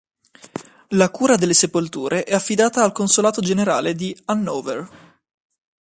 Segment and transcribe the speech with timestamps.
[0.97, 4.89] La cura delle sepolture è affidata al Consolato Generale di Hannover.